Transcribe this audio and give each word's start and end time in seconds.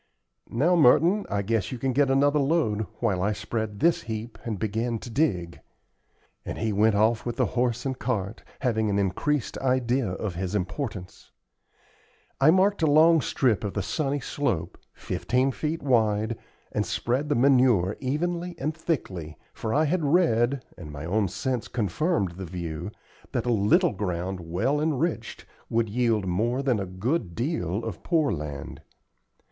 "Now, 0.49 0.75
Merton, 0.75 1.27
I 1.29 1.43
guess 1.43 1.71
you 1.71 1.77
can 1.77 1.93
get 1.93 2.09
another 2.09 2.39
load, 2.39 2.87
while 3.01 3.21
I 3.21 3.33
spread 3.33 3.81
this 3.81 4.01
heap 4.01 4.39
and 4.43 4.57
begin 4.57 4.97
to 4.97 5.11
dig;" 5.11 5.59
and 6.43 6.57
he 6.57 6.73
went 6.73 6.95
off 6.95 7.23
with 7.23 7.35
the 7.35 7.45
horse 7.53 7.85
and 7.85 7.99
cart, 7.99 8.41
having 8.61 8.89
an 8.89 8.97
increased 8.97 9.59
idea 9.59 10.07
of 10.13 10.33
his 10.33 10.55
importance. 10.55 11.29
I 12.39 12.49
marked 12.49 12.81
a 12.81 12.87
long 12.89 13.21
strip 13.21 13.63
of 13.63 13.75
the 13.75 13.83
sunny 13.83 14.19
slope, 14.19 14.79
fifteen 14.91 15.51
feet 15.51 15.83
wide, 15.83 16.35
and 16.71 16.83
spread 16.83 17.29
the 17.29 17.35
manure 17.35 17.95
evenly 17.99 18.55
and 18.57 18.75
thickly, 18.75 19.37
for 19.53 19.71
I 19.71 19.83
had 19.85 20.03
read, 20.03 20.65
and 20.79 20.91
my 20.91 21.05
own 21.05 21.27
sense 21.27 21.67
confirmed 21.67 22.31
the 22.37 22.45
view, 22.45 22.89
that 23.33 23.45
a 23.45 23.51
little 23.53 23.93
ground 23.93 24.39
well 24.39 24.81
enriched 24.81 25.45
would 25.69 25.89
yield 25.89 26.25
more 26.25 26.63
than 26.63 26.79
a 26.79 26.87
good 26.87 27.35
deal 27.35 27.83
of 27.85 28.01
poor 28.01 28.31
land. 28.31 28.81